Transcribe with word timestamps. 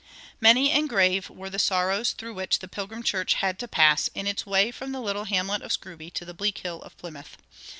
Many 0.39 0.71
and 0.71 0.89
grave 0.89 1.29
were 1.29 1.51
the 1.51 1.59
sorrows 1.59 2.13
through 2.13 2.33
which 2.33 2.57
the 2.57 2.67
Pilgrim 2.67 3.03
church 3.03 3.35
had 3.35 3.59
to 3.59 3.67
pass 3.67 4.09
in 4.15 4.25
its 4.25 4.47
way 4.47 4.71
from 4.71 4.93
the 4.93 4.99
little 4.99 5.25
hamlet 5.25 5.61
of 5.61 5.71
Scrooby 5.71 6.09
to 6.09 6.25
the 6.25 6.33
bleak 6.33 6.57
hill 6.57 6.81
of 6.81 6.97
Plymouth. 6.97 7.37